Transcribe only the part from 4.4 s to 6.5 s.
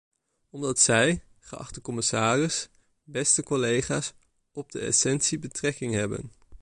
op de essentie betrekking hebben.